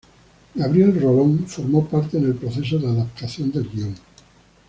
[0.55, 3.95] Gabriel Rolón formó parte en el proceso de adaptación del guión.